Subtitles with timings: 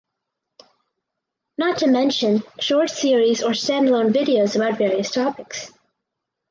[1.59, 5.71] Not to mention short series or standalone videos about various topics.